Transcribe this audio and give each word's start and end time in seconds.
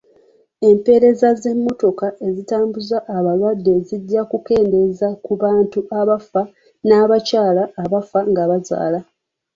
Empereza 0.69 1.27
z'emmotoka 1.41 2.07
ezitambuza 2.27 2.97
abalwadde 3.17 3.73
zijja 3.87 4.21
kukendeeza 4.31 5.07
ku 5.25 5.33
bantu 5.43 5.79
abafa 5.99 6.41
n'abakyala 6.87 7.63
abafa 7.83 8.19
nga 8.31 8.43
bazaala. 8.49 8.99